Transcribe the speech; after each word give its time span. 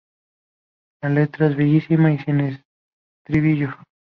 La 1.03 1.09
letra 1.09 1.45
es 1.47 1.55
brevísima 1.55 2.11
y 2.11 2.17
sin 2.17 2.39
estribillo. 3.19 3.77